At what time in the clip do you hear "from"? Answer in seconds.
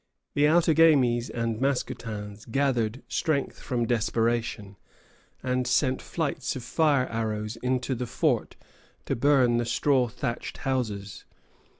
3.59-3.85